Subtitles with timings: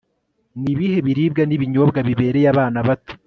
[0.61, 3.13] ni ibihe biribwa n'ibinyobwa bibereye abana bato